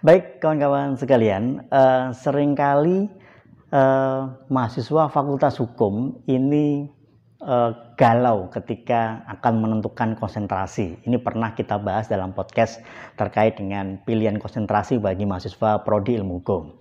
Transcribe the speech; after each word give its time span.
Baik 0.00 0.40
kawan-kawan 0.40 0.96
sekalian, 0.96 1.60
uh, 1.68 2.08
sering 2.16 2.56
kali 2.56 3.04
uh, 3.68 4.32
mahasiswa 4.48 5.12
Fakultas 5.12 5.60
Hukum 5.60 6.24
ini 6.24 6.88
uh, 7.44 7.92
galau 8.00 8.48
ketika 8.48 9.20
akan 9.28 9.60
menentukan 9.60 10.16
konsentrasi. 10.16 10.96
Ini 11.04 11.20
pernah 11.20 11.52
kita 11.52 11.76
bahas 11.76 12.08
dalam 12.08 12.32
podcast 12.32 12.80
terkait 13.20 13.60
dengan 13.60 14.00
pilihan 14.08 14.40
konsentrasi 14.40 14.96
bagi 14.96 15.28
mahasiswa 15.28 15.84
prodi 15.84 16.16
ilmu 16.16 16.40
hukum. 16.40 16.80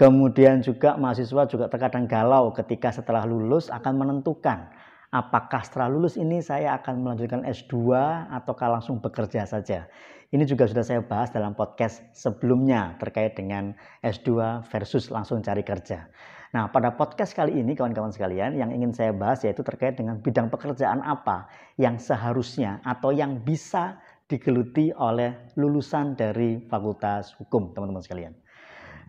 Kemudian 0.00 0.64
juga 0.64 0.96
mahasiswa 0.96 1.44
juga 1.44 1.68
terkadang 1.68 2.08
galau 2.08 2.48
ketika 2.56 2.88
setelah 2.88 3.28
lulus 3.28 3.68
akan 3.68 3.92
menentukan 3.92 4.72
apakah 5.14 5.62
setelah 5.62 5.86
lulus 5.86 6.18
ini 6.18 6.42
saya 6.42 6.74
akan 6.74 7.06
melanjutkan 7.06 7.46
S2 7.46 7.94
ataukah 8.34 8.66
langsung 8.66 8.98
bekerja 8.98 9.46
saja. 9.46 9.86
Ini 10.34 10.42
juga 10.42 10.66
sudah 10.66 10.82
saya 10.82 10.98
bahas 10.98 11.30
dalam 11.30 11.54
podcast 11.54 12.02
sebelumnya 12.10 12.98
terkait 12.98 13.38
dengan 13.38 13.70
S2 14.02 14.66
versus 14.66 15.14
langsung 15.14 15.38
cari 15.46 15.62
kerja. 15.62 16.10
Nah, 16.50 16.66
pada 16.74 16.98
podcast 16.98 17.38
kali 17.38 17.54
ini 17.54 17.78
kawan-kawan 17.78 18.10
sekalian 18.10 18.58
yang 18.58 18.74
ingin 18.74 18.90
saya 18.90 19.14
bahas 19.14 19.46
yaitu 19.46 19.62
terkait 19.62 19.94
dengan 19.94 20.18
bidang 20.18 20.50
pekerjaan 20.50 20.98
apa 21.06 21.46
yang 21.78 21.94
seharusnya 21.94 22.82
atau 22.82 23.14
yang 23.14 23.38
bisa 23.46 24.02
digeluti 24.26 24.90
oleh 24.98 25.54
lulusan 25.54 26.18
dari 26.18 26.58
Fakultas 26.66 27.38
Hukum, 27.38 27.70
teman-teman 27.70 28.02
sekalian. 28.02 28.34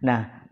Nah, 0.05 0.45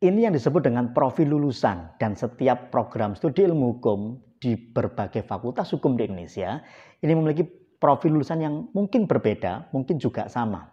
ini 0.00 0.28
yang 0.28 0.36
disebut 0.36 0.64
dengan 0.64 0.92
profil 0.92 1.32
lulusan 1.32 1.96
dan 1.96 2.12
setiap 2.16 2.72
program 2.72 3.16
studi 3.16 3.44
ilmu 3.44 3.76
hukum 3.76 4.29
di 4.40 4.56
berbagai 4.56 5.20
fakultas 5.22 5.68
hukum 5.76 6.00
di 6.00 6.08
Indonesia 6.08 6.64
ini 7.04 7.12
memiliki 7.12 7.44
profil 7.80 8.16
lulusan 8.16 8.40
yang 8.40 8.54
mungkin 8.72 9.04
berbeda, 9.04 9.72
mungkin 9.72 10.00
juga 10.00 10.28
sama. 10.28 10.68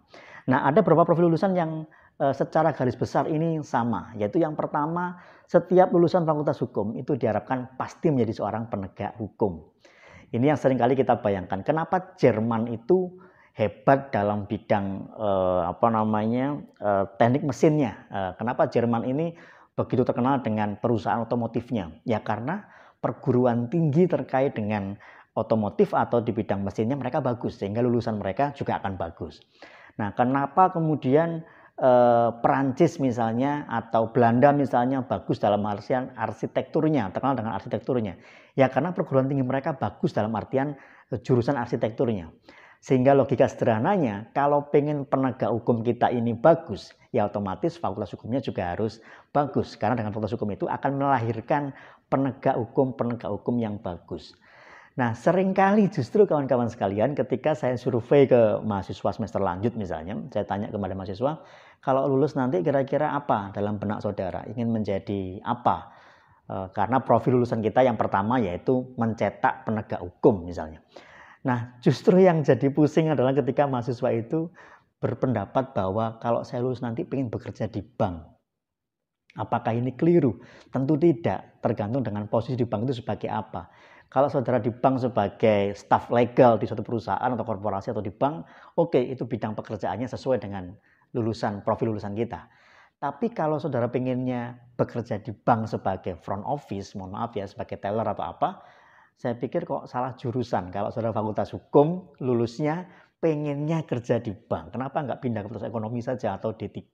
Nah, 0.48 0.64
ada 0.64 0.80
beberapa 0.80 1.04
profil 1.08 1.32
lulusan 1.32 1.56
yang 1.56 1.84
e, 2.20 2.32
secara 2.36 2.72
garis 2.72 2.96
besar 2.96 3.28
ini 3.28 3.60
sama, 3.64 4.12
yaitu 4.16 4.40
yang 4.40 4.56
pertama, 4.56 5.20
setiap 5.48 5.92
lulusan 5.92 6.28
fakultas 6.28 6.60
hukum 6.60 6.96
itu 7.00 7.16
diharapkan 7.16 7.76
pasti 7.80 8.12
menjadi 8.12 8.44
seorang 8.44 8.68
penegak 8.72 9.16
hukum. 9.20 9.64
Ini 10.32 10.52
yang 10.56 10.60
sering 10.60 10.76
kali 10.76 10.96
kita 11.00 11.24
bayangkan, 11.24 11.64
kenapa 11.64 12.16
Jerman 12.20 12.68
itu 12.72 13.16
hebat 13.58 14.14
dalam 14.14 14.46
bidang 14.46 15.10
eh, 15.18 15.62
apa 15.66 15.88
namanya 15.90 16.62
eh, 16.78 17.06
teknik 17.18 17.44
mesinnya. 17.44 17.96
Eh, 18.14 18.32
kenapa 18.38 18.70
Jerman 18.70 19.08
ini 19.08 19.34
begitu 19.74 20.06
terkenal 20.06 20.46
dengan 20.46 20.78
perusahaan 20.78 21.26
otomotifnya? 21.26 21.90
Ya 22.06 22.22
karena 22.22 22.68
perguruan 22.98 23.70
tinggi 23.70 24.10
terkait 24.10 24.58
dengan 24.58 24.98
otomotif 25.38 25.94
atau 25.94 26.18
di 26.18 26.34
bidang 26.34 26.66
mesinnya 26.66 26.98
mereka 26.98 27.22
bagus 27.22 27.62
sehingga 27.62 27.86
lulusan 27.86 28.18
mereka 28.18 28.52
juga 28.58 28.82
akan 28.82 28.98
bagus. 28.98 29.46
Nah, 30.02 30.18
kenapa 30.18 30.74
kemudian 30.74 31.46
eh, 31.78 32.30
Perancis 32.42 32.98
misalnya 32.98 33.70
atau 33.70 34.10
Belanda 34.10 34.50
misalnya 34.50 35.06
bagus 35.06 35.38
dalam 35.38 35.62
artian 35.70 36.10
arsitekturnya, 36.18 37.14
terkenal 37.14 37.38
dengan 37.38 37.54
arsitekturnya? 37.54 38.18
Ya 38.58 38.74
karena 38.74 38.98
perguruan 38.98 39.30
tinggi 39.30 39.46
mereka 39.46 39.78
bagus 39.78 40.14
dalam 40.18 40.34
artian 40.34 40.74
eh, 41.14 41.20
jurusan 41.22 41.54
arsitekturnya. 41.54 42.34
Sehingga 42.88 43.12
logika 43.12 43.52
sederhananya, 43.52 44.32
kalau 44.32 44.72
pengen 44.72 45.04
penegak 45.04 45.52
hukum 45.52 45.84
kita 45.84 46.08
ini 46.08 46.32
bagus, 46.32 46.96
ya 47.12 47.28
otomatis 47.28 47.76
fakultas 47.76 48.16
hukumnya 48.16 48.40
juga 48.40 48.72
harus 48.72 49.04
bagus. 49.36 49.76
Karena 49.76 50.00
dengan 50.00 50.16
fakultas 50.16 50.32
hukum 50.40 50.56
itu 50.56 50.72
akan 50.72 50.96
melahirkan 50.96 51.76
penegak 52.08 52.56
hukum-penegak 52.56 53.28
hukum 53.28 53.60
yang 53.60 53.76
bagus. 53.84 54.40
Nah, 54.96 55.12
sering 55.12 55.52
kali 55.52 55.92
justru 55.92 56.24
kawan-kawan 56.24 56.72
sekalian 56.72 57.12
ketika 57.12 57.60
saya 57.60 57.76
survei 57.76 58.24
ke 58.24 58.64
mahasiswa 58.64 59.12
semester 59.12 59.44
lanjut 59.44 59.76
misalnya, 59.76 60.16
saya 60.32 60.48
tanya 60.48 60.72
kepada 60.72 60.96
mahasiswa, 60.96 61.44
kalau 61.84 62.08
lulus 62.08 62.40
nanti 62.40 62.64
kira-kira 62.64 63.12
apa 63.12 63.52
dalam 63.52 63.84
benak 63.84 64.00
saudara? 64.00 64.48
Ingin 64.48 64.72
menjadi 64.72 65.44
apa? 65.44 65.92
E, 66.48 66.56
karena 66.72 67.04
profil 67.04 67.36
lulusan 67.36 67.60
kita 67.60 67.84
yang 67.84 68.00
pertama 68.00 68.40
yaitu 68.40 68.96
mencetak 68.96 69.68
penegak 69.68 70.00
hukum 70.00 70.48
misalnya. 70.48 70.80
Nah, 71.48 71.80
justru 71.80 72.20
yang 72.20 72.44
jadi 72.44 72.68
pusing 72.68 73.08
adalah 73.08 73.32
ketika 73.32 73.64
mahasiswa 73.64 74.12
itu 74.12 74.52
berpendapat 75.00 75.72
bahwa 75.72 76.20
kalau 76.20 76.44
saya 76.44 76.60
lulus 76.60 76.84
nanti 76.84 77.08
ingin 77.08 77.32
bekerja 77.32 77.72
di 77.72 77.80
bank. 77.80 78.20
Apakah 79.40 79.72
ini 79.72 79.96
keliru? 79.96 80.44
Tentu 80.74 81.00
tidak, 81.00 81.62
tergantung 81.64 82.04
dengan 82.04 82.28
posisi 82.28 82.60
di 82.60 82.68
bank 82.68 82.92
itu 82.92 83.00
sebagai 83.00 83.32
apa. 83.32 83.72
Kalau 84.12 84.28
saudara 84.28 84.60
di 84.60 84.74
bank 84.74 85.08
sebagai 85.08 85.72
staff 85.78 86.12
legal 86.12 86.60
di 86.60 86.68
suatu 86.68 86.84
perusahaan 86.84 87.32
atau 87.32 87.46
korporasi 87.48 87.96
atau 87.96 88.04
di 88.04 88.12
bank, 88.12 88.44
oke 88.76 88.98
okay, 88.98 89.04
itu 89.08 89.24
bidang 89.24 89.56
pekerjaannya 89.56 90.10
sesuai 90.10 90.44
dengan 90.44 90.74
lulusan 91.16 91.64
profil 91.64 91.96
lulusan 91.96 92.18
kita. 92.18 92.50
Tapi 92.98 93.30
kalau 93.30 93.62
saudara 93.62 93.86
pengennya 93.88 94.58
bekerja 94.74 95.22
di 95.22 95.30
bank 95.32 95.70
sebagai 95.70 96.18
front 96.18 96.42
office, 96.44 96.98
mohon 96.98 97.14
maaf 97.14 97.38
ya, 97.38 97.46
sebagai 97.46 97.78
teller 97.78 98.10
atau 98.10 98.26
apa, 98.26 98.66
saya 99.18 99.34
pikir 99.34 99.66
kok 99.66 99.90
salah 99.90 100.14
jurusan. 100.14 100.70
Kalau 100.70 100.94
saudara 100.94 101.10
fakultas 101.10 101.50
hukum, 101.50 102.14
lulusnya 102.22 102.86
pengennya 103.18 103.82
kerja 103.90 104.22
di 104.22 104.30
bank. 104.30 104.78
Kenapa 104.78 105.02
nggak 105.02 105.20
pindah 105.26 105.42
ke 105.42 105.50
fakultas 105.50 105.66
ekonomi 105.66 106.06
saja 106.06 106.38
atau 106.38 106.54
D3 106.54 106.86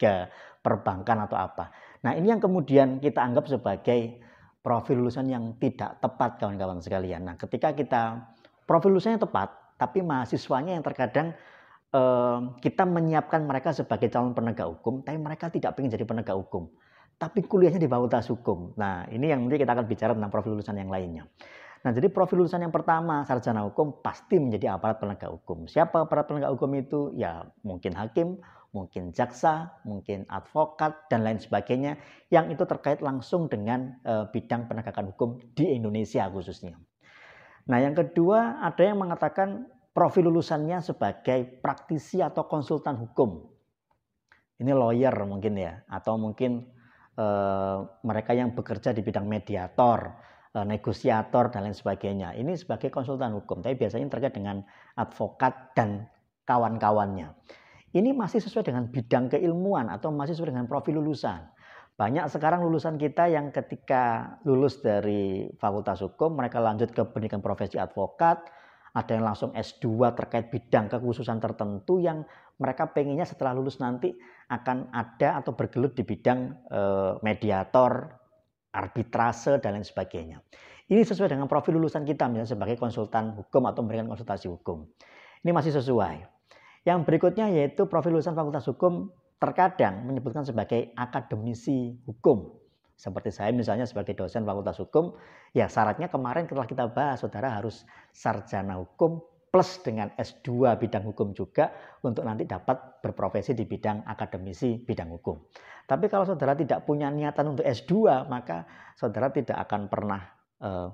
perbankan 0.63 1.27
atau 1.27 1.35
apa? 1.35 1.75
Nah 2.07 2.15
ini 2.15 2.31
yang 2.31 2.39
kemudian 2.39 3.03
kita 3.03 3.19
anggap 3.19 3.51
sebagai 3.51 4.23
profil 4.63 5.03
lulusan 5.03 5.27
yang 5.27 5.59
tidak 5.59 5.99
tepat 5.99 6.39
kawan-kawan 6.39 6.79
sekalian. 6.79 7.27
Nah 7.27 7.35
ketika 7.35 7.75
kita 7.75 8.23
profil 8.63 8.95
lulusannya 8.95 9.19
tepat, 9.19 9.75
tapi 9.75 9.99
mahasiswanya 9.99 10.79
yang 10.79 10.83
terkadang 10.87 11.35
eh, 11.91 12.39
kita 12.63 12.87
menyiapkan 12.87 13.43
mereka 13.43 13.75
sebagai 13.75 14.07
calon 14.07 14.31
penegak 14.31 14.71
hukum, 14.71 15.03
tapi 15.03 15.19
mereka 15.19 15.51
tidak 15.51 15.75
ingin 15.75 15.99
jadi 15.99 16.07
penegak 16.07 16.39
hukum. 16.39 16.71
Tapi 17.19 17.43
kuliahnya 17.43 17.83
di 17.83 17.91
fakultas 17.91 18.31
hukum. 18.31 18.71
Nah 18.79 19.11
ini 19.11 19.27
yang 19.27 19.43
nanti 19.43 19.59
kita 19.59 19.75
akan 19.75 19.85
bicara 19.91 20.15
tentang 20.15 20.31
profil 20.31 20.55
lulusan 20.55 20.79
yang 20.79 20.87
lainnya. 20.87 21.27
Nah, 21.83 21.91
jadi 21.91 22.07
profil 22.07 22.39
lulusan 22.39 22.63
yang 22.63 22.71
pertama, 22.71 23.27
sarjana 23.27 23.67
hukum 23.67 23.99
pasti 23.99 24.39
menjadi 24.39 24.79
aparat 24.79 25.03
penegak 25.03 25.27
hukum. 25.35 25.67
Siapa 25.67 26.07
aparat 26.07 26.31
penegak 26.31 26.55
hukum 26.55 26.71
itu? 26.79 27.11
Ya, 27.11 27.43
mungkin 27.59 27.91
hakim, 27.99 28.39
mungkin 28.71 29.11
jaksa, 29.11 29.83
mungkin 29.83 30.23
advokat, 30.31 31.11
dan 31.11 31.27
lain 31.27 31.43
sebagainya 31.43 31.99
yang 32.31 32.47
itu 32.47 32.63
terkait 32.63 33.03
langsung 33.03 33.51
dengan 33.51 33.99
e, 33.99 34.31
bidang 34.31 34.71
penegakan 34.71 35.11
hukum 35.11 35.43
di 35.53 35.75
Indonesia 35.75 36.23
khususnya. 36.31 36.79
Nah, 37.67 37.77
yang 37.83 37.99
kedua 37.99 38.63
ada 38.63 38.79
yang 38.79 39.03
mengatakan 39.03 39.67
profil 39.91 40.31
lulusannya 40.31 40.79
sebagai 40.79 41.59
praktisi 41.59 42.23
atau 42.23 42.47
konsultan 42.47 42.95
hukum. 42.95 43.43
Ini 44.55 44.71
lawyer 44.71 45.13
mungkin 45.27 45.59
ya, 45.59 45.83
atau 45.91 46.15
mungkin 46.15 46.63
e, 47.13 47.25
mereka 48.07 48.31
yang 48.31 48.55
bekerja 48.55 48.95
di 48.95 49.03
bidang 49.03 49.27
mediator, 49.27 50.31
negosiator 50.61 51.49
dan 51.49 51.65
lain 51.65 51.73
sebagainya. 51.73 52.37
Ini 52.37 52.53
sebagai 52.53 52.93
konsultan 52.93 53.33
hukum, 53.33 53.65
tapi 53.65 53.73
biasanya 53.73 54.05
terkait 54.05 54.37
dengan 54.37 54.61
advokat 54.93 55.73
dan 55.73 56.05
kawan-kawannya. 56.45 57.33
Ini 57.93 58.13
masih 58.13 58.41
sesuai 58.41 58.69
dengan 58.69 58.85
bidang 58.89 59.33
keilmuan 59.33 59.89
atau 59.89 60.13
masih 60.13 60.37
sesuai 60.37 60.53
dengan 60.53 60.69
profil 60.69 61.01
lulusan. 61.01 61.49
Banyak 61.93 62.25
sekarang 62.29 62.65
lulusan 62.65 62.97
kita 62.97 63.29
yang 63.29 63.53
ketika 63.53 64.37
lulus 64.45 64.81
dari 64.81 65.49
fakultas 65.57 66.01
hukum, 66.01 66.37
mereka 66.37 66.57
lanjut 66.57 66.89
ke 66.89 67.05
pendidikan 67.05 67.41
profesi 67.41 67.77
advokat, 67.77 68.41
ada 68.93 69.11
yang 69.13 69.25
langsung 69.25 69.53
S2 69.57 70.13
terkait 70.13 70.53
bidang 70.53 70.85
kekhususan 70.85 71.41
tertentu 71.41 71.97
yang 71.97 72.21
mereka 72.61 72.93
pengennya 72.93 73.25
setelah 73.25 73.57
lulus 73.57 73.81
nanti 73.81 74.13
akan 74.53 74.93
ada 74.93 75.41
atau 75.41 75.57
bergelut 75.57 75.97
di 75.97 76.05
bidang 76.05 76.69
e, 76.69 76.81
mediator, 77.25 78.21
arbitrase, 78.73 79.61
dan 79.61 79.77
lain 79.77 79.85
sebagainya. 79.85 80.41
Ini 80.89 81.05
sesuai 81.05 81.31
dengan 81.31 81.47
profil 81.47 81.79
lulusan 81.79 82.03
kita 82.03 82.27
misalnya 82.27 82.59
sebagai 82.59 82.75
konsultan 82.75 83.31
hukum 83.37 83.63
atau 83.69 83.85
memberikan 83.85 84.11
konsultasi 84.11 84.51
hukum. 84.51 84.83
Ini 85.45 85.55
masih 85.55 85.71
sesuai. 85.71 86.27
Yang 86.83 86.99
berikutnya 87.07 87.47
yaitu 87.47 87.87
profil 87.87 88.19
lulusan 88.19 88.35
fakultas 88.35 88.67
hukum 88.67 89.13
terkadang 89.39 90.03
menyebutkan 90.03 90.43
sebagai 90.43 90.91
akademisi 90.99 91.95
hukum. 92.03 92.51
Seperti 92.93 93.31
saya 93.31 93.49
misalnya 93.55 93.87
sebagai 93.87 94.13
dosen 94.13 94.43
fakultas 94.43 94.77
hukum, 94.79 95.15
ya 95.55 95.71
syaratnya 95.71 96.11
kemarin 96.11 96.45
setelah 96.45 96.67
kita 96.67 96.85
bahas, 96.91 97.23
saudara 97.23 97.51
harus 97.51 97.87
sarjana 98.11 98.77
hukum 98.79 99.23
plus 99.53 99.85
dengan 99.85 100.09
S2 100.17 100.73
bidang 100.81 101.05
hukum 101.05 101.29
juga 101.37 101.69
untuk 102.01 102.25
nanti 102.25 102.49
dapat 102.49 103.05
berprofesi 103.05 103.53
di 103.53 103.69
bidang 103.69 104.01
akademisi 104.01 104.81
bidang 104.81 105.13
hukum. 105.13 105.45
Tapi 105.85 106.09
kalau 106.09 106.25
saudara 106.25 106.57
tidak 106.57 106.89
punya 106.89 107.13
niatan 107.13 107.53
untuk 107.53 107.61
S2, 107.61 108.25
maka 108.25 108.65
saudara 108.97 109.29
tidak 109.29 109.61
akan 109.69 109.93
pernah 109.93 110.25
e, 110.57 110.89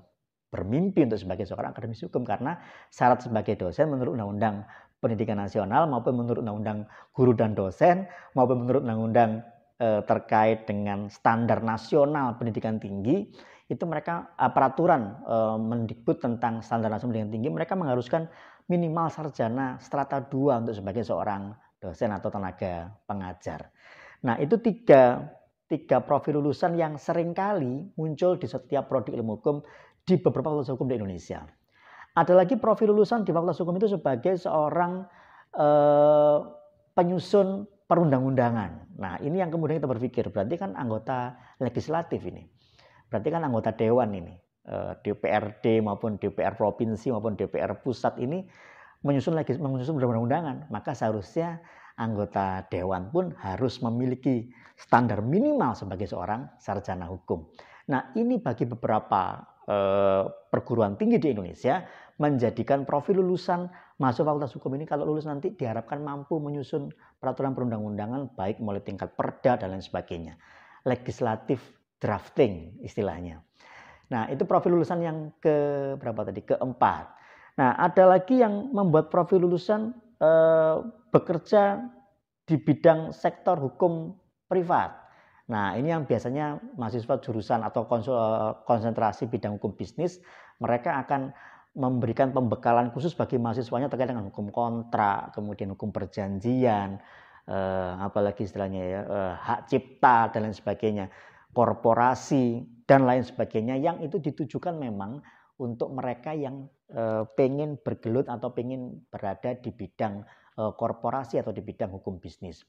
bermimpi 0.51 1.07
untuk 1.07 1.23
sebagai 1.23 1.47
seorang 1.47 1.71
akademisi 1.71 2.11
hukum 2.11 2.27
karena 2.27 2.59
syarat 2.91 3.23
sebagai 3.23 3.55
dosen 3.55 3.87
menurut 3.95 4.19
Undang-Undang 4.19 4.67
Pendidikan 4.99 5.39
Nasional 5.39 5.87
maupun 5.87 6.19
menurut 6.19 6.43
Undang-Undang 6.43 6.83
Guru 7.15 7.31
dan 7.31 7.55
Dosen 7.55 8.11
maupun 8.35 8.67
menurut 8.67 8.83
Undang-Undang 8.83 9.39
e, 9.79 10.03
terkait 10.03 10.67
dengan 10.67 11.07
standar 11.07 11.63
nasional 11.63 12.35
pendidikan 12.35 12.75
tinggi 12.75 13.31
itu 13.69 13.85
mereka 13.85 14.33
uh, 14.33 14.49
peraturan 14.49 15.21
uh, 15.29 15.55
mendikbud 15.61 16.17
tentang 16.17 16.65
standar 16.65 16.89
nasional 16.89 17.13
pendidikan 17.13 17.33
tinggi 17.37 17.49
mereka 17.53 17.77
mengharuskan 17.77 18.25
minimal 18.65 19.13
sarjana 19.13 19.77
strata 19.77 20.25
2 20.25 20.65
untuk 20.65 20.73
sebagai 20.73 21.05
seorang 21.05 21.53
dosen 21.79 22.11
atau 22.11 22.29
tenaga 22.29 22.91
pengajar. 23.07 23.71
Nah, 24.25 24.35
itu 24.37 24.59
tiga, 24.59 25.31
tiga 25.71 26.03
profil 26.03 26.43
lulusan 26.43 26.75
yang 26.75 26.99
sering 26.99 27.31
kali 27.31 27.87
muncul 27.95 28.35
di 28.35 28.45
setiap 28.45 28.91
prodi 28.91 29.15
ilmu 29.15 29.39
hukum 29.39 29.63
di 30.03 30.19
beberapa 30.19 30.51
fakultas 30.51 30.73
hukum 30.75 30.91
di 30.91 30.99
Indonesia. 30.99 31.47
Ada 32.13 32.35
lagi 32.35 32.59
profil 32.59 32.91
lulusan 32.91 33.23
di 33.23 33.31
fakultas 33.31 33.61
hukum 33.63 33.79
itu 33.79 33.87
sebagai 33.87 34.35
seorang 34.35 35.07
eh, 35.55 36.37
penyusun 36.97 37.63
perundang-undangan. 37.87 38.99
Nah, 38.99 39.17
ini 39.23 39.39
yang 39.39 39.49
kemudian 39.49 39.79
kita 39.79 39.87
berpikir, 39.87 40.27
berarti 40.29 40.59
kan 40.59 40.75
anggota 40.75 41.39
legislatif 41.63 42.21
ini. 42.27 42.58
Berarti 43.09 43.29
kan 43.33 43.41
anggota 43.43 43.73
dewan 43.73 44.13
ini. 44.13 44.33
Eh, 44.69 44.93
DPRD 45.01 45.81
maupun 45.81 46.21
DPR 46.21 46.53
provinsi 46.53 47.09
maupun 47.09 47.33
DPR 47.33 47.81
pusat 47.81 48.21
ini 48.21 48.45
menyusun 49.01 49.33
lagi 49.33 49.57
menyusun 49.57 49.97
undang-undangan, 49.97 50.69
maka 50.69 50.93
seharusnya 50.93 51.57
anggota 51.97 52.69
dewan 52.69 53.09
pun 53.09 53.33
harus 53.41 53.81
memiliki 53.81 54.53
standar 54.77 55.25
minimal 55.25 55.73
sebagai 55.73 56.05
seorang 56.05 56.53
sarjana 56.61 57.09
hukum. 57.09 57.49
Nah, 57.89 58.13
ini 58.13 58.37
bagi 58.37 58.69
beberapa 58.69 59.41
eh, 59.65 60.23
perguruan 60.53 61.01
tinggi 61.01 61.17
di 61.17 61.33
Indonesia 61.33 61.81
menjadikan 62.21 62.85
profil 62.85 63.25
lulusan 63.25 63.65
masuk 63.97 64.27
fakultas 64.27 64.53
hukum 64.53 64.75
ini 64.77 64.85
kalau 64.85 65.07
lulus 65.07 65.25
nanti 65.25 65.55
diharapkan 65.55 65.97
mampu 66.03 66.37
menyusun 66.37 66.93
peraturan 67.17 67.57
perundang-undangan 67.57 68.37
baik 68.37 68.61
mulai 68.61 68.85
tingkat 68.85 69.17
perda 69.17 69.57
dan 69.57 69.73
lain 69.73 69.81
sebagainya. 69.81 70.37
Legislatif 70.85 71.78
drafting 71.99 72.79
istilahnya. 72.81 73.43
Nah, 74.09 74.25
itu 74.33 74.43
profil 74.47 74.73
lulusan 74.73 74.99
yang 75.05 75.17
ke 75.37 75.55
berapa 76.01 76.25
tadi? 76.25 76.41
Keempat. 76.41 77.05
Nah, 77.61 77.77
ada 77.77 78.09
lagi 78.09 78.41
yang 78.41 78.73
membuat 78.73 79.13
profil 79.13 79.45
lulusan 79.45 79.93
eh, 80.17 80.75
bekerja 81.13 81.83
di 82.49 82.57
bidang 82.57 83.13
sektor 83.13 83.61
hukum 83.61 84.17
privat. 84.49 84.97
Nah, 85.49 85.77
ini 85.77 85.93
yang 85.93 86.05
biasanya 86.05 86.57
mahasiswa 86.77 87.21
jurusan 87.21 87.61
atau 87.65 87.85
konsentrasi 88.65 89.25
bidang 89.29 89.57
hukum 89.57 89.73
bisnis, 89.73 90.21
mereka 90.61 91.01
akan 91.05 91.33
memberikan 91.77 92.33
pembekalan 92.33 92.89
khusus 92.93 93.13
bagi 93.13 93.37
mahasiswanya 93.37 93.89
terkait 93.89 94.09
dengan 94.09 94.29
hukum 94.29 94.49
kontrak, 94.49 95.33
kemudian 95.33 95.73
hukum 95.73 95.93
perjanjian, 95.93 97.01
eh, 97.49 97.91
apalagi 98.01 98.45
istilahnya 98.45 98.81
ya, 98.81 99.01
eh, 99.05 99.33
hak 99.37 99.59
cipta 99.69 100.29
dan 100.33 100.49
lain 100.49 100.57
sebagainya, 100.57 101.09
korporasi 101.51 102.65
dan 102.85 103.05
lain 103.05 103.25
sebagainya 103.25 103.77
yang 103.77 104.01
itu 104.01 104.21
ditujukan 104.21 104.77
memang 104.77 105.21
untuk 105.59 105.91
mereka 105.91 106.33
yang 106.33 106.69
eh, 106.93 107.23
pengen 107.35 107.77
bergelut 107.81 108.29
atau 108.29 108.53
pengen 108.53 109.05
berada 109.11 109.53
di 109.57 109.69
bidang 109.73 110.23
Eh, 110.59 110.73
korporasi 110.75 111.39
atau 111.39 111.55
di 111.55 111.63
bidang 111.63 111.87
hukum 111.87 112.19
bisnis. 112.19 112.67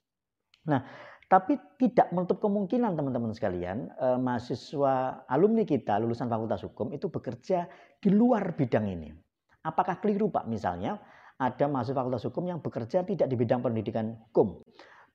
Nah, 0.71 0.79
tapi 1.27 1.59
tidak 1.75 2.15
menutup 2.15 2.39
kemungkinan 2.39 2.95
teman-teman 2.95 3.35
sekalian, 3.35 3.91
eh, 3.91 4.15
mahasiswa 4.15 5.27
alumni 5.27 5.67
kita 5.67 5.99
lulusan 5.99 6.31
Fakultas 6.31 6.63
Hukum 6.63 6.95
itu 6.95 7.11
bekerja 7.11 7.67
di 7.99 8.15
luar 8.15 8.55
bidang 8.55 8.87
ini. 8.87 9.11
Apakah 9.67 9.99
keliru 9.99 10.31
Pak? 10.31 10.47
Misalnya 10.47 11.03
ada 11.35 11.67
mahasiswa 11.67 11.99
Fakultas 11.99 12.23
Hukum 12.31 12.47
yang 12.47 12.63
bekerja 12.63 13.03
tidak 13.03 13.27
di 13.27 13.35
bidang 13.35 13.59
pendidikan 13.59 14.15
hukum, 14.31 14.63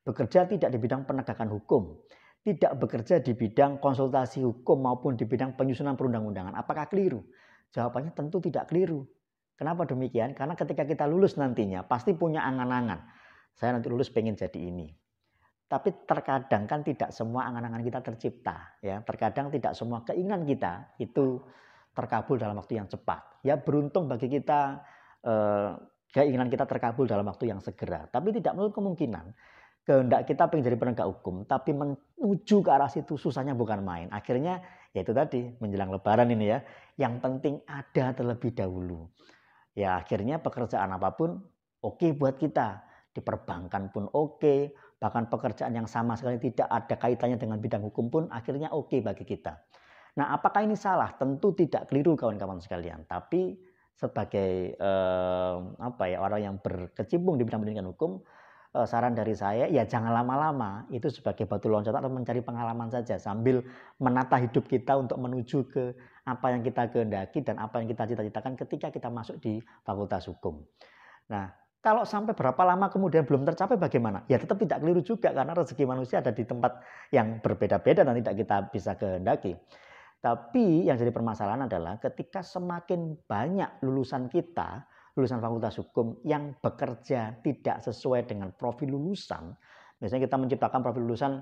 bekerja 0.04 0.44
tidak 0.44 0.68
di 0.68 0.76
bidang 0.76 1.08
penegakan 1.08 1.48
hukum, 1.48 1.96
tidak 2.46 2.78
bekerja 2.78 3.18
di 3.18 3.34
bidang 3.34 3.82
konsultasi 3.82 4.46
hukum 4.46 4.86
maupun 4.86 5.18
di 5.18 5.26
bidang 5.26 5.58
penyusunan 5.58 5.98
perundang-undangan. 5.98 6.54
Apakah 6.54 6.86
keliru? 6.86 7.26
Jawabannya 7.74 8.14
tentu 8.14 8.38
tidak 8.38 8.70
keliru. 8.70 9.02
Kenapa 9.58 9.82
demikian? 9.82 10.30
Karena 10.30 10.54
ketika 10.54 10.86
kita 10.86 11.10
lulus 11.10 11.34
nantinya 11.34 11.82
pasti 11.82 12.14
punya 12.14 12.46
angan-angan. 12.46 13.02
Saya 13.50 13.74
nanti 13.74 13.90
lulus 13.90 14.14
pengen 14.14 14.38
jadi 14.38 14.62
ini. 14.62 14.94
Tapi 15.66 16.06
terkadang 16.06 16.70
kan 16.70 16.86
tidak 16.86 17.10
semua 17.10 17.50
angan-angan 17.50 17.82
kita 17.82 17.98
tercipta. 17.98 18.78
ya. 18.78 19.02
Terkadang 19.02 19.50
tidak 19.50 19.74
semua 19.74 20.06
keinginan 20.06 20.46
kita 20.46 20.94
itu 21.02 21.42
terkabul 21.98 22.38
dalam 22.38 22.54
waktu 22.62 22.78
yang 22.78 22.86
cepat. 22.86 23.42
Ya 23.42 23.58
beruntung 23.58 24.06
bagi 24.06 24.30
kita 24.30 24.86
eh, 25.26 25.74
keinginan 26.14 26.46
kita 26.46 26.62
terkabul 26.62 27.10
dalam 27.10 27.26
waktu 27.26 27.50
yang 27.50 27.58
segera. 27.58 28.06
Tapi 28.06 28.30
tidak 28.38 28.54
menutup 28.54 28.78
kemungkinan 28.78 29.34
kehendak 29.86 30.26
kita 30.26 30.50
pengen 30.50 30.66
jadi 30.66 30.76
penegak 30.76 31.06
hukum, 31.06 31.46
tapi 31.46 31.70
menuju 31.70 32.56
ke 32.60 32.70
arah 32.74 32.90
situ 32.90 33.14
susahnya 33.14 33.54
bukan 33.54 33.86
main. 33.86 34.10
Akhirnya 34.10 34.58
ya 34.90 35.06
itu 35.06 35.14
tadi 35.14 35.46
menjelang 35.62 35.94
lebaran 35.94 36.26
ini 36.34 36.50
ya, 36.50 36.58
yang 36.98 37.22
penting 37.22 37.62
ada 37.70 38.10
terlebih 38.10 38.50
dahulu 38.50 39.06
ya 39.76 40.00
akhirnya 40.00 40.40
pekerjaan 40.40 40.88
apa 40.96 41.12
pun 41.14 41.36
oke 41.84 42.00
okay 42.00 42.10
buat 42.16 42.40
kita. 42.40 42.82
Di 43.16 43.24
perbankan 43.24 43.88
pun 43.88 44.12
oke, 44.12 44.36
okay, 44.36 44.76
bahkan 45.00 45.24
pekerjaan 45.24 45.72
yang 45.72 45.88
sama 45.88 46.20
sekali 46.20 46.36
tidak 46.36 46.68
ada 46.68 47.00
kaitannya 47.00 47.40
dengan 47.40 47.56
bidang 47.56 47.80
hukum 47.88 48.12
pun 48.12 48.28
akhirnya 48.28 48.68
oke 48.68 48.92
okay 48.92 49.00
bagi 49.00 49.24
kita. 49.24 49.56
Nah, 50.20 50.36
apakah 50.36 50.60
ini 50.60 50.76
salah? 50.76 51.16
Tentu 51.16 51.56
tidak 51.56 51.88
keliru 51.88 52.12
kawan-kawan 52.12 52.60
sekalian. 52.60 53.08
Tapi 53.08 53.56
sebagai 53.96 54.76
eh, 54.76 55.56
apa 55.80 56.04
ya 56.12 56.20
orang 56.20 56.40
yang 56.44 56.56
berkecimpung 56.60 57.40
di 57.40 57.48
bidang 57.48 57.64
pendidikan 57.64 57.88
hukum, 57.88 58.20
saran 58.84 59.16
dari 59.16 59.32
saya 59.32 59.64
ya 59.70 59.88
jangan 59.88 60.12
lama-lama. 60.12 60.84
Itu 60.92 61.08
sebagai 61.08 61.48
batu 61.48 61.72
loncatan 61.72 62.04
atau 62.04 62.12
mencari 62.12 62.44
pengalaman 62.44 62.92
saja 62.92 63.16
sambil 63.16 63.64
menata 63.96 64.36
hidup 64.36 64.68
kita 64.68 64.98
untuk 65.00 65.16
menuju 65.16 65.58
ke 65.72 65.96
apa 66.26 66.52
yang 66.52 66.60
kita 66.66 66.90
kehendaki 66.90 67.40
dan 67.40 67.56
apa 67.62 67.80
yang 67.80 67.88
kita 67.88 68.04
cita-citakan 68.10 68.58
ketika 68.58 68.90
kita 68.90 69.08
masuk 69.08 69.38
di 69.38 69.62
fakultas 69.86 70.26
hukum. 70.26 70.60
Nah, 71.30 71.54
kalau 71.86 72.02
sampai 72.02 72.34
berapa 72.34 72.58
lama 72.66 72.90
kemudian 72.90 73.22
belum 73.22 73.46
tercapai 73.46 73.78
bagaimana? 73.78 74.26
Ya 74.26 74.42
tetap 74.42 74.58
tidak 74.58 74.82
keliru 74.82 75.06
juga 75.06 75.30
karena 75.30 75.54
rezeki 75.54 75.86
manusia 75.86 76.18
ada 76.18 76.34
di 76.34 76.42
tempat 76.42 76.82
yang 77.14 77.38
berbeda-beda 77.38 78.02
dan 78.02 78.18
tidak 78.18 78.34
kita 78.42 78.56
bisa 78.74 78.98
kehendaki. 78.98 79.54
Tapi 80.18 80.90
yang 80.90 80.98
jadi 80.98 81.14
permasalahan 81.14 81.70
adalah 81.70 82.02
ketika 82.02 82.42
semakin 82.42 83.14
banyak 83.30 83.78
lulusan 83.86 84.26
kita, 84.26 84.82
lulusan 85.16 85.40
fakultas 85.40 85.80
hukum 85.80 86.20
yang 86.28 86.52
bekerja 86.60 87.40
tidak 87.40 87.80
sesuai 87.80 88.28
dengan 88.28 88.52
profil 88.52 88.92
lulusan, 88.92 89.56
misalnya 89.98 90.28
kita 90.28 90.36
menciptakan 90.36 90.80
profil 90.84 91.08
lulusan 91.08 91.40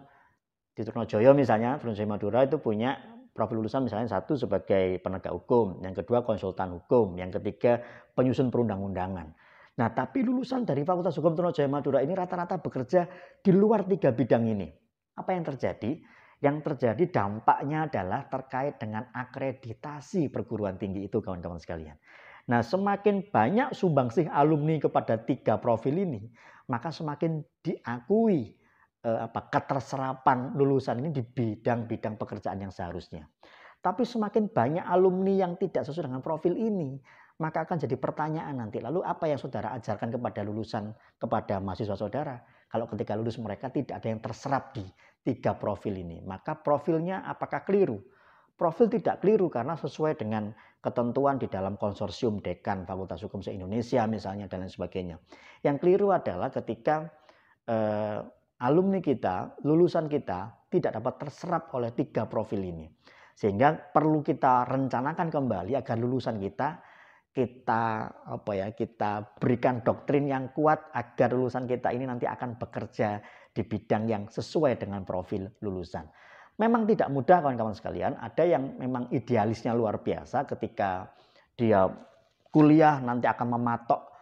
di 0.75 0.83
Trunojoyo 0.87 1.35
misalnya, 1.35 1.75
Trunojoyo 1.83 2.07
Madura 2.07 2.47
itu 2.47 2.63
punya 2.63 2.95
profil 3.35 3.59
lulusan 3.63 3.91
misalnya 3.91 4.07
satu 4.07 4.39
sebagai 4.39 5.03
penegak 5.03 5.35
hukum, 5.35 5.83
yang 5.83 5.91
kedua 5.91 6.23
konsultan 6.23 6.79
hukum, 6.79 7.19
yang 7.19 7.35
ketiga 7.35 7.83
penyusun 8.15 8.55
perundang-undangan. 8.55 9.35
Nah, 9.75 9.91
tapi 9.91 10.23
lulusan 10.23 10.63
dari 10.63 10.87
Fakultas 10.87 11.19
Hukum 11.19 11.35
Trunojoyo 11.35 11.67
Madura 11.67 11.99
ini 11.99 12.15
rata-rata 12.15 12.63
bekerja 12.63 13.11
di 13.43 13.51
luar 13.51 13.83
tiga 13.91 14.15
bidang 14.15 14.47
ini. 14.47 14.71
Apa 15.19 15.35
yang 15.35 15.43
terjadi? 15.43 15.99
Yang 16.39 16.57
terjadi 16.63 17.05
dampaknya 17.11 17.91
adalah 17.91 18.31
terkait 18.31 18.79
dengan 18.79 19.11
akreditasi 19.11 20.31
perguruan 20.31 20.79
tinggi 20.79 21.11
itu 21.11 21.19
kawan-kawan 21.19 21.59
sekalian. 21.59 21.99
Nah, 22.45 22.61
semakin 22.61 23.33
banyak 23.33 23.73
sumbangsih 23.73 24.29
alumni 24.29 24.77
kepada 24.77 25.17
tiga 25.17 25.57
profil 25.57 25.97
ini, 26.05 26.29
maka 26.69 26.93
semakin 26.93 27.41
diakui 27.65 28.53
eh, 29.05 29.21
apa 29.25 29.49
keterserapan 29.49 30.53
lulusan 30.53 31.01
ini 31.01 31.11
di 31.13 31.25
bidang-bidang 31.25 32.21
pekerjaan 32.21 32.61
yang 32.61 32.73
seharusnya. 32.73 33.25
Tapi 33.85 34.05
semakin 34.05 34.49
banyak 34.49 34.85
alumni 34.85 35.45
yang 35.45 35.61
tidak 35.61 35.85
sesuai 35.85 36.09
dengan 36.09 36.25
profil 36.25 36.57
ini, 36.57 36.97
maka 37.41 37.69
akan 37.69 37.77
jadi 37.85 37.97
pertanyaan 38.01 38.57
nanti. 38.57 38.81
Lalu 38.81 39.05
apa 39.05 39.29
yang 39.29 39.37
saudara 39.37 39.77
ajarkan 39.77 40.09
kepada 40.09 40.41
lulusan, 40.41 40.97
kepada 41.21 41.61
mahasiswa 41.61 41.97
saudara? 41.97 42.41
Kalau 42.69 42.89
ketika 42.89 43.13
lulus 43.13 43.37
mereka 43.37 43.69
tidak 43.69 44.01
ada 44.01 44.09
yang 44.09 44.21
terserap 44.25 44.73
di 44.73 44.85
tiga 45.21 45.53
profil 45.57 46.01
ini, 46.01 46.25
maka 46.25 46.57
profilnya 46.57 47.29
apakah 47.29 47.61
keliru? 47.65 48.01
Profil 48.55 48.87
tidak 48.87 49.19
keliru 49.19 49.51
karena 49.51 49.75
sesuai 49.75 50.15
dengan 50.15 50.55
ketentuan 50.79 51.43
di 51.43 51.51
dalam 51.51 51.75
konsorsium 51.75 52.39
dekan 52.39 52.87
Fakultas 52.87 53.19
Hukum 53.27 53.43
se-Indonesia 53.43 54.07
misalnya 54.07 54.47
dan 54.47 54.63
lain 54.63 54.71
sebagainya. 54.71 55.17
Yang 55.67 55.77
keliru 55.83 56.15
adalah 56.15 56.55
ketika 56.55 57.11
eh, 57.67 58.23
alumni 58.63 59.03
kita, 59.03 59.59
lulusan 59.67 60.07
kita 60.07 60.71
tidak 60.71 61.03
dapat 61.03 61.15
terserap 61.27 61.75
oleh 61.75 61.91
tiga 61.91 62.31
profil 62.31 62.63
ini. 62.63 62.87
Sehingga 63.35 63.75
perlu 63.75 64.23
kita 64.23 64.71
rencanakan 64.71 65.27
kembali 65.27 65.75
agar 65.75 65.99
lulusan 65.99 66.39
kita 66.39 66.95
kita 67.35 68.07
apa 68.31 68.53
ya 68.55 68.71
kita 68.71 69.35
berikan 69.43 69.83
doktrin 69.83 70.31
yang 70.31 70.55
kuat 70.55 70.95
agar 70.95 71.35
lulusan 71.35 71.67
kita 71.67 71.91
ini 71.91 72.07
nanti 72.07 72.31
akan 72.31 72.55
bekerja 72.63 73.19
di 73.51 73.67
bidang 73.67 74.07
yang 74.07 74.23
sesuai 74.31 74.79
dengan 74.79 75.03
profil 75.03 75.51
lulusan. 75.59 76.07
Memang 76.55 76.87
tidak 76.87 77.11
mudah 77.11 77.43
kawan-kawan 77.43 77.75
sekalian, 77.75 78.15
ada 78.15 78.47
yang 78.47 78.79
memang 78.79 79.11
idealisnya 79.11 79.75
luar 79.75 79.99
biasa 79.99 80.47
ketika 80.47 81.11
dia 81.59 81.91
kuliah 82.55 83.03
nanti 83.03 83.27
akan 83.27 83.59
mematok 83.59 84.15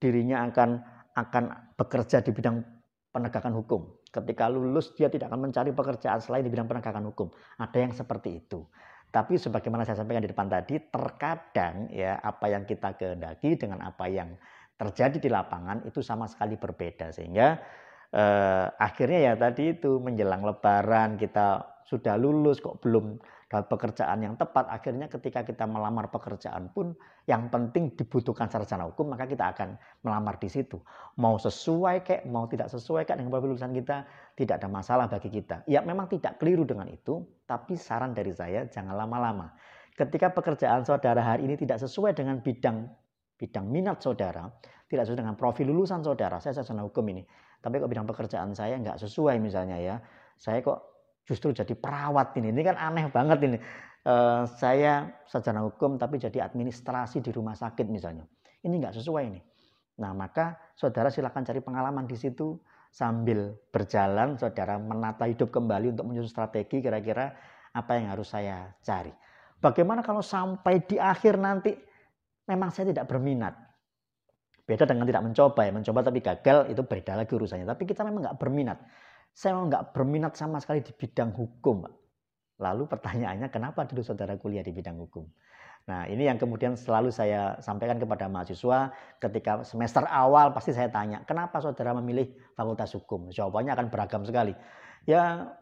dirinya 0.00 0.48
akan 0.48 0.80
akan 1.12 1.44
bekerja 1.76 2.24
di 2.24 2.32
bidang 2.32 2.64
penegakan 3.12 3.52
hukum. 3.60 3.84
Ketika 4.08 4.48
lulus 4.48 4.96
dia 4.96 5.12
tidak 5.12 5.28
akan 5.28 5.48
mencari 5.48 5.76
pekerjaan 5.76 6.20
selain 6.24 6.44
di 6.44 6.52
bidang 6.52 6.64
penegakan 6.64 7.12
hukum. 7.12 7.28
Ada 7.60 7.78
yang 7.84 7.92
seperti 7.92 8.40
itu. 8.40 8.64
Tapi 9.12 9.36
sebagaimana 9.36 9.84
saya 9.84 10.00
sampaikan 10.00 10.24
di 10.24 10.32
depan 10.32 10.48
tadi, 10.48 10.80
terkadang 10.80 11.92
ya 11.92 12.20
apa 12.20 12.52
yang 12.52 12.64
kita 12.64 12.96
kehendaki 12.96 13.56
dengan 13.56 13.84
apa 13.84 14.08
yang 14.08 14.36
terjadi 14.76 15.16
di 15.16 15.28
lapangan 15.32 15.84
itu 15.88 16.00
sama 16.00 16.28
sekali 16.28 16.56
berbeda. 16.60 17.12
Sehingga 17.12 17.56
eh, 18.14 18.66
akhirnya 18.76 19.32
ya 19.32 19.32
tadi 19.34 19.74
itu 19.74 19.98
menjelang 19.98 20.44
lebaran 20.44 21.16
kita 21.16 21.64
sudah 21.86 22.18
lulus 22.18 22.58
kok 22.58 22.82
belum 22.82 23.18
dapat 23.46 23.70
pekerjaan 23.70 24.26
yang 24.26 24.34
tepat 24.34 24.66
akhirnya 24.66 25.06
ketika 25.06 25.46
kita 25.46 25.70
melamar 25.70 26.10
pekerjaan 26.10 26.66
pun 26.74 26.98
yang 27.30 27.46
penting 27.46 27.94
dibutuhkan 27.94 28.50
sarjana 28.50 28.90
hukum 28.90 29.14
maka 29.14 29.30
kita 29.30 29.54
akan 29.54 29.78
melamar 30.02 30.34
di 30.42 30.50
situ. 30.50 30.82
Mau 31.22 31.38
sesuai 31.38 32.02
kayak 32.02 32.26
mau 32.26 32.50
tidak 32.50 32.74
sesuai 32.74 33.06
kayak 33.06 33.22
dengan 33.22 33.30
profil 33.30 33.54
lulusan 33.54 33.70
kita 33.70 34.02
tidak 34.34 34.54
ada 34.58 34.66
masalah 34.66 35.06
bagi 35.06 35.30
kita. 35.30 35.62
Ya 35.70 35.78
memang 35.86 36.10
tidak 36.10 36.42
keliru 36.42 36.66
dengan 36.66 36.90
itu 36.90 37.22
tapi 37.46 37.78
saran 37.78 38.18
dari 38.18 38.34
saya 38.34 38.66
jangan 38.66 38.98
lama-lama. 38.98 39.54
Ketika 39.94 40.34
pekerjaan 40.34 40.82
saudara 40.82 41.22
hari 41.22 41.46
ini 41.46 41.54
tidak 41.54 41.78
sesuai 41.78 42.18
dengan 42.18 42.42
bidang 42.42 42.90
bidang 43.38 43.66
minat 43.68 44.02
saudara 44.02 44.48
tidak 44.90 45.06
sesuai 45.06 45.22
dengan 45.22 45.36
profil 45.38 45.70
lulusan 45.70 46.02
saudara 46.02 46.42
saya 46.42 46.56
sarjana 46.56 46.82
hukum 46.82 47.04
ini 47.14 47.22
tapi 47.64 47.82
kok 47.82 47.90
bidang 47.90 48.08
pekerjaan 48.08 48.52
saya 48.52 48.76
nggak 48.78 48.98
sesuai 49.00 49.36
misalnya 49.40 49.76
ya 49.78 49.96
saya 50.36 50.60
kok 50.60 50.96
justru 51.26 51.50
jadi 51.50 51.74
perawat 51.74 52.38
ini. 52.38 52.54
Ini 52.54 52.62
kan 52.62 52.76
aneh 52.78 53.10
banget 53.10 53.38
ini. 53.44 53.58
Uh, 54.06 54.46
saya 54.46 55.10
sarjana 55.26 55.66
hukum 55.66 55.98
tapi 55.98 56.22
jadi 56.22 56.46
administrasi 56.46 57.18
di 57.18 57.34
rumah 57.34 57.58
sakit 57.58 57.90
misalnya. 57.90 58.22
Ini 58.62 58.70
nggak 58.70 58.94
sesuai 58.94 59.22
ini. 59.26 59.42
Nah 59.98 60.14
maka 60.14 60.54
saudara 60.78 61.10
silakan 61.10 61.42
cari 61.42 61.58
pengalaman 61.58 62.06
di 62.06 62.14
situ 62.14 62.54
sambil 62.94 63.58
berjalan 63.74 64.38
saudara 64.38 64.78
menata 64.78 65.26
hidup 65.26 65.50
kembali 65.50 65.98
untuk 65.98 66.06
menyusun 66.06 66.30
strategi 66.30 66.78
kira-kira 66.78 67.34
apa 67.74 67.98
yang 67.98 68.14
harus 68.14 68.30
saya 68.30 68.70
cari. 68.78 69.10
Bagaimana 69.58 70.06
kalau 70.06 70.22
sampai 70.22 70.86
di 70.86 71.02
akhir 71.02 71.34
nanti 71.42 71.74
memang 72.46 72.70
saya 72.70 72.94
tidak 72.94 73.10
berminat. 73.10 73.58
Beda 74.66 74.82
dengan 74.82 75.06
tidak 75.06 75.22
mencoba 75.30 75.60
ya, 75.62 75.72
mencoba 75.72 75.98
tapi 76.02 76.18
gagal 76.18 76.66
itu 76.74 76.82
beda 76.82 77.12
lagi 77.14 77.32
urusannya. 77.32 77.66
Tapi 77.70 77.86
kita 77.86 78.02
memang 78.02 78.26
nggak 78.26 78.38
berminat 78.42 78.78
saya 79.36 79.52
nggak 79.52 79.92
berminat 79.92 80.32
sama 80.32 80.56
sekali 80.64 80.80
di 80.80 80.96
bidang 80.96 81.36
hukum. 81.36 81.84
Lalu 82.56 82.88
pertanyaannya 82.88 83.52
kenapa 83.52 83.84
dulu 83.84 84.00
saudara 84.00 84.32
kuliah 84.40 84.64
di 84.64 84.72
bidang 84.72 84.96
hukum? 84.96 85.28
Nah 85.92 86.08
ini 86.08 86.24
yang 86.24 86.40
kemudian 86.40 86.72
selalu 86.72 87.12
saya 87.12 87.60
sampaikan 87.60 88.00
kepada 88.00 88.32
mahasiswa 88.32 88.96
ketika 89.20 89.60
semester 89.60 90.08
awal 90.08 90.56
pasti 90.56 90.72
saya 90.72 90.88
tanya 90.88 91.20
kenapa 91.28 91.60
saudara 91.60 91.92
memilih 92.00 92.32
fakultas 92.56 92.96
hukum? 92.96 93.28
Jawabannya 93.28 93.76
akan 93.76 93.86
beragam 93.92 94.24
sekali. 94.24 94.56
Ya 95.04 95.52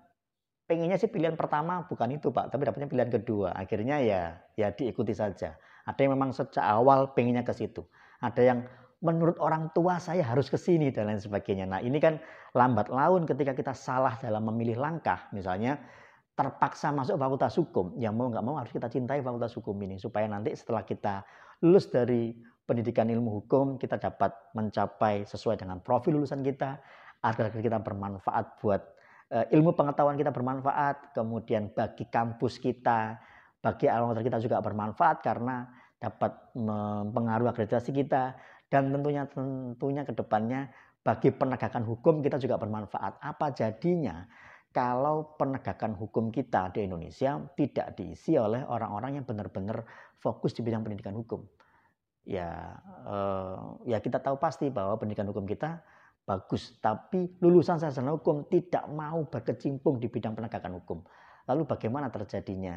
pengennya 0.71 0.95
sih 0.95 1.11
pilihan 1.11 1.35
pertama 1.35 1.83
bukan 1.91 2.15
itu 2.15 2.31
pak, 2.31 2.55
tapi 2.55 2.71
dapatnya 2.71 2.87
pilihan 2.87 3.11
kedua. 3.11 3.59
Akhirnya 3.59 3.99
ya 3.99 4.39
ya 4.55 4.71
diikuti 4.71 5.19
saja. 5.19 5.59
Ada 5.83 5.99
yang 5.99 6.15
memang 6.15 6.31
sejak 6.31 6.63
awal 6.63 7.11
pengennya 7.11 7.43
ke 7.43 7.51
situ. 7.51 7.83
Ada 8.23 8.41
yang 8.55 8.59
menurut 9.05 9.37
orang 9.37 9.69
tua 9.77 10.01
saya 10.01 10.25
harus 10.25 10.49
ke 10.49 10.57
sini 10.57 10.89
dan 10.89 11.13
lain 11.13 11.21
sebagainya. 11.21 11.69
Nah, 11.69 11.81
ini 11.85 12.01
kan 12.01 12.17
lambat 12.57 12.89
laun 12.89 13.29
ketika 13.29 13.53
kita 13.53 13.77
salah 13.77 14.17
dalam 14.17 14.49
memilih 14.49 14.81
langkah, 14.81 15.29
misalnya 15.37 15.77
terpaksa 16.35 16.91
masuk 16.91 17.21
fakultas 17.21 17.55
hukum, 17.61 17.95
yang 18.01 18.17
mau 18.17 18.33
nggak 18.33 18.43
mau 18.43 18.57
harus 18.57 18.73
kita 18.73 18.89
cintai 18.89 19.21
fakultas 19.21 19.53
hukum 19.55 19.77
ini. 19.85 20.01
Supaya 20.01 20.25
nanti 20.25 20.57
setelah 20.57 20.83
kita 20.83 21.21
lulus 21.61 21.93
dari 21.93 22.33
pendidikan 22.65 23.07
ilmu 23.13 23.45
hukum, 23.45 23.77
kita 23.77 24.01
dapat 24.01 24.33
mencapai 24.57 25.29
sesuai 25.29 25.61
dengan 25.61 25.85
profil 25.85 26.19
lulusan 26.19 26.41
kita, 26.41 26.81
agar 27.21 27.53
kita 27.53 27.77
bermanfaat 27.81 28.57
buat 28.65 28.83
uh, 29.37 29.45
ilmu 29.53 29.77
pengetahuan 29.77 30.17
kita 30.17 30.33
bermanfaat, 30.33 31.13
kemudian 31.13 31.69
bagi 31.77 32.09
kampus 32.09 32.57
kita, 32.57 33.21
bagi 33.61 33.89
alma 33.89 34.17
kita 34.17 34.41
juga 34.41 34.65
bermanfaat 34.65 35.25
karena 35.25 35.69
dapat 35.97 36.37
mempengaruhi 36.53 37.49
akreditasi 37.49 37.97
kita, 37.97 38.37
dan 38.75 38.91
tentunya 38.91 39.23
tentunya 39.31 40.03
ke 40.03 40.11
depannya 40.11 40.67
bagi 41.07 41.31
penegakan 41.31 41.87
hukum 41.87 42.19
kita 42.19 42.43
juga 42.43 42.59
bermanfaat. 42.59 43.23
Apa 43.23 43.55
jadinya 43.55 44.27
kalau 44.75 45.39
penegakan 45.39 45.95
hukum 45.95 46.35
kita 46.35 46.75
di 46.75 46.83
Indonesia 46.83 47.39
tidak 47.55 47.95
diisi 47.95 48.35
oleh 48.35 48.67
orang-orang 48.67 49.23
yang 49.23 49.25
benar-benar 49.31 49.87
fokus 50.19 50.59
di 50.59 50.67
bidang 50.67 50.83
pendidikan 50.83 51.15
hukum? 51.15 51.47
Ya, 52.27 52.75
eh, 53.07 53.95
ya 53.95 54.03
kita 54.03 54.19
tahu 54.19 54.43
pasti 54.43 54.75
bahwa 54.75 54.99
pendidikan 54.99 55.31
hukum 55.31 55.47
kita 55.47 55.79
bagus, 56.27 56.75
tapi 56.83 57.31
lulusan 57.39 57.79
sarjana 57.79 58.19
hukum 58.19 58.51
tidak 58.51 58.91
mau 58.91 59.23
berkecimpung 59.23 60.03
di 60.03 60.11
bidang 60.11 60.35
penegakan 60.35 60.83
hukum. 60.83 60.99
Lalu 61.47 61.63
bagaimana 61.63 62.11
terjadinya 62.11 62.75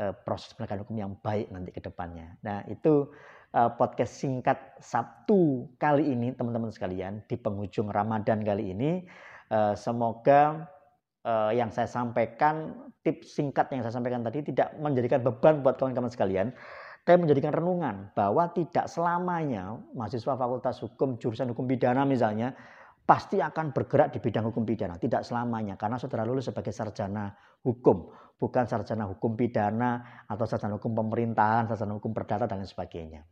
eh, 0.00 0.16
proses 0.16 0.56
penegakan 0.56 0.88
hukum 0.88 0.96
yang 0.96 1.12
baik 1.20 1.52
nanti 1.52 1.76
ke 1.76 1.84
depannya? 1.84 2.40
Nah, 2.40 2.64
itu 2.72 3.12
podcast 3.56 4.20
singkat 4.20 4.58
Sabtu 4.84 5.64
kali 5.80 6.12
ini 6.12 6.36
teman-teman 6.36 6.68
sekalian 6.68 7.24
di 7.24 7.40
penghujung 7.40 7.88
Ramadan 7.88 8.44
kali 8.44 8.76
ini 8.76 9.00
eh, 9.48 9.74
semoga 9.74 10.68
eh, 11.24 11.56
yang 11.56 11.72
saya 11.72 11.88
sampaikan 11.88 12.76
tips 13.00 13.40
singkat 13.40 13.72
yang 13.72 13.80
saya 13.80 13.96
sampaikan 13.96 14.20
tadi 14.20 14.44
tidak 14.44 14.76
menjadikan 14.76 15.24
beban 15.24 15.64
buat 15.64 15.80
kawan-kawan 15.80 16.12
sekalian 16.12 16.52
tapi 17.06 17.22
menjadikan 17.22 17.54
renungan 17.54 18.12
bahwa 18.18 18.50
tidak 18.52 18.90
selamanya 18.90 19.78
mahasiswa 19.94 20.36
fakultas 20.36 20.82
hukum 20.84 21.16
jurusan 21.16 21.48
hukum 21.54 21.64
pidana 21.64 22.02
misalnya 22.04 22.52
pasti 23.06 23.38
akan 23.38 23.70
bergerak 23.70 24.10
di 24.10 24.18
bidang 24.18 24.50
hukum 24.50 24.66
pidana. 24.66 24.98
Tidak 24.98 25.22
selamanya, 25.22 25.78
karena 25.78 25.94
saudara 25.94 26.26
lulus 26.26 26.50
sebagai 26.50 26.74
sarjana 26.74 27.30
hukum, 27.62 28.10
bukan 28.34 28.66
sarjana 28.66 29.06
hukum 29.06 29.38
pidana 29.38 30.26
atau 30.26 30.42
sarjana 30.42 30.74
hukum 30.74 30.90
pemerintahan, 30.98 31.70
sarjana 31.70 31.94
hukum 32.02 32.10
perdata, 32.10 32.50
dan 32.50 32.58
lain 32.58 32.66
sebagainya. 32.66 33.22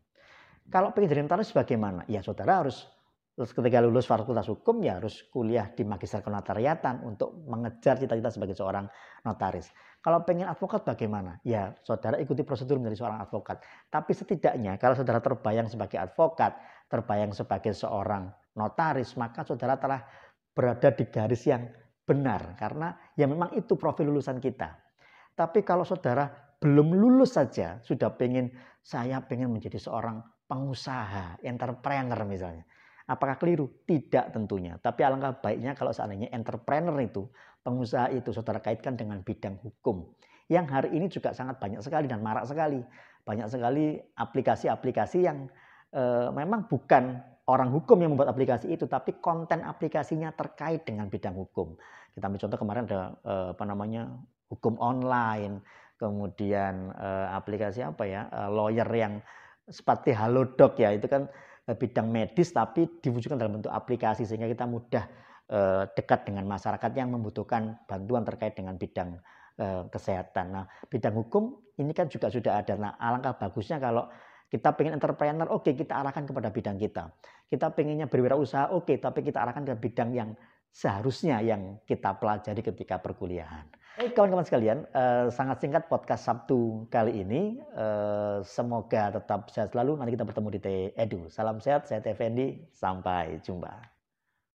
Kalau 0.72 0.96
pengen 0.96 1.12
jadi 1.12 1.22
notaris 1.24 1.52
bagaimana? 1.52 2.08
Ya 2.08 2.24
saudara 2.24 2.64
harus 2.64 2.88
ketika 3.34 3.82
lulus 3.82 4.06
fakultas 4.06 4.46
hukum 4.46 4.78
ya 4.80 5.02
harus 5.02 5.26
kuliah 5.34 5.66
di 5.74 5.82
magister 5.82 6.22
kenotariatan 6.22 7.02
untuk 7.02 7.34
mengejar 7.50 7.98
cita-cita 7.98 8.30
sebagai 8.30 8.54
seorang 8.54 8.86
notaris. 9.26 9.68
Kalau 10.00 10.22
pengen 10.22 10.46
advokat 10.48 10.84
bagaimana? 10.84 11.40
Ya 11.42 11.74
saudara 11.82 12.20
ikuti 12.20 12.44
prosedur 12.44 12.78
menjadi 12.78 13.04
seorang 13.04 13.20
advokat. 13.24 13.64
Tapi 13.90 14.12
setidaknya 14.14 14.76
kalau 14.78 14.94
saudara 14.94 15.18
terbayang 15.20 15.68
sebagai 15.68 15.98
advokat, 15.98 16.56
terbayang 16.92 17.32
sebagai 17.32 17.72
seorang 17.72 18.30
notaris, 18.54 19.16
maka 19.16 19.42
saudara 19.42 19.80
telah 19.80 20.00
berada 20.54 20.92
di 20.92 21.04
garis 21.08 21.44
yang 21.48 21.66
benar. 22.04 22.54
Karena 22.54 22.92
ya 23.16 23.24
memang 23.24 23.56
itu 23.56 23.74
profil 23.74 24.12
lulusan 24.12 24.38
kita. 24.38 24.76
Tapi 25.34 25.66
kalau 25.66 25.82
saudara 25.82 26.30
belum 26.62 26.94
lulus 26.94 27.34
saja, 27.34 27.82
sudah 27.82 28.14
pengen, 28.14 28.54
saya 28.80 29.18
pengen 29.26 29.50
menjadi 29.50 29.76
seorang 29.76 30.22
pengusaha, 30.48 31.40
entrepreneur 31.42 32.20
misalnya. 32.28 32.64
Apakah 33.04 33.36
keliru? 33.36 33.68
Tidak 33.84 34.32
tentunya. 34.32 34.80
Tapi 34.80 35.04
alangkah 35.04 35.36
baiknya 35.44 35.76
kalau 35.76 35.92
seandainya 35.92 36.32
entrepreneur 36.32 36.96
itu, 37.04 37.28
pengusaha 37.60 38.08
itu 38.12 38.32
saudara 38.32 38.60
kaitkan 38.64 38.96
dengan 38.96 39.20
bidang 39.20 39.60
hukum. 39.60 40.08
Yang 40.48 40.66
hari 40.72 40.88
ini 40.96 41.06
juga 41.08 41.32
sangat 41.32 41.60
banyak 41.60 41.80
sekali 41.80 42.08
dan 42.08 42.20
marak 42.20 42.48
sekali. 42.48 42.80
Banyak 43.24 43.48
sekali 43.48 43.96
aplikasi-aplikasi 43.96 45.18
yang 45.24 45.48
e, 45.92 46.02
memang 46.32 46.68
bukan 46.68 47.20
orang 47.48 47.72
hukum 47.72 47.96
yang 48.00 48.16
membuat 48.16 48.32
aplikasi 48.32 48.72
itu, 48.72 48.84
tapi 48.84 49.20
konten 49.20 49.64
aplikasinya 49.64 50.32
terkait 50.36 50.84
dengan 50.84 51.08
bidang 51.08 51.36
hukum. 51.36 51.76
Kita 52.12 52.28
ambil 52.28 52.40
contoh 52.40 52.58
kemarin 52.60 52.82
ada 52.88 53.00
e, 53.24 53.34
apa 53.56 53.64
namanya 53.64 54.02
hukum 54.52 54.76
online, 54.80 55.64
kemudian 55.96 56.92
e, 56.92 57.08
aplikasi 57.32 57.80
apa 57.80 58.04
ya, 58.04 58.28
e, 58.28 58.40
lawyer 58.52 58.88
yang 58.92 59.24
seperti 59.68 60.12
Halodoc 60.12 60.76
ya 60.76 60.92
itu 60.92 61.08
kan 61.08 61.28
eh, 61.68 61.76
bidang 61.76 62.08
medis 62.08 62.52
tapi 62.52 62.88
diwujudkan 63.00 63.40
dalam 63.40 63.60
bentuk 63.60 63.72
aplikasi 63.72 64.28
sehingga 64.28 64.48
kita 64.48 64.68
mudah 64.68 65.04
eh, 65.48 65.82
dekat 65.96 66.28
dengan 66.28 66.44
masyarakat 66.48 66.90
yang 66.96 67.12
membutuhkan 67.12 67.80
bantuan 67.88 68.22
terkait 68.24 68.54
dengan 68.56 68.76
bidang 68.76 69.16
eh, 69.60 69.82
kesehatan. 69.88 70.46
Nah, 70.52 70.64
bidang 70.88 71.14
hukum 71.16 71.56
ini 71.80 71.92
kan 71.96 72.06
juga 72.06 72.28
sudah 72.28 72.60
ada. 72.60 72.74
Nah, 72.76 72.92
alangkah 73.00 73.34
bagusnya 73.40 73.80
kalau 73.80 74.06
kita 74.52 74.70
pengen 74.76 75.00
entrepreneur, 75.00 75.48
oke 75.50 75.66
okay, 75.66 75.74
kita 75.74 75.98
arahkan 75.98 76.28
kepada 76.28 76.52
bidang 76.54 76.78
kita. 76.78 77.10
Kita 77.50 77.74
pengennya 77.74 78.06
berwirausaha, 78.06 78.70
oke, 78.70 78.86
okay, 78.86 78.96
tapi 79.02 79.26
kita 79.26 79.42
arahkan 79.42 79.66
ke 79.66 79.74
bidang 79.74 80.14
yang 80.14 80.30
seharusnya 80.70 81.42
yang 81.42 81.78
kita 81.86 82.14
pelajari 82.18 82.62
ketika 82.62 82.98
perkuliahan. 83.02 83.66
Hey, 83.94 84.10
kawan-kawan 84.10 84.42
sekalian, 84.42 84.90
eh, 84.90 85.30
sangat 85.30 85.62
singkat 85.62 85.86
podcast 85.86 86.26
Sabtu 86.26 86.82
kali 86.90 87.22
ini. 87.22 87.62
Eh, 87.62 88.42
semoga 88.42 89.14
tetap 89.14 89.46
sehat 89.54 89.70
selalu. 89.70 90.02
Nanti 90.02 90.18
kita 90.18 90.26
bertemu 90.26 90.48
di 90.50 90.58
T 90.58 90.68
Edu. 90.98 91.30
Salam 91.30 91.62
sehat, 91.62 91.86
saya 91.86 92.02
T 92.02 92.10
Sampai 92.74 93.38
jumpa. 93.46 93.93